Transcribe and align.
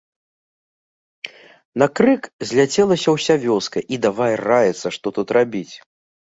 На 1.83 1.89
крык 1.99 2.21
зляцелася 2.53 3.09
ўся 3.19 3.35
вёска 3.47 3.79
і 3.95 4.03
давай 4.09 4.31
раіцца, 4.49 4.87
што 4.99 5.07
тут 5.21 5.27
рабіць. 5.41 5.71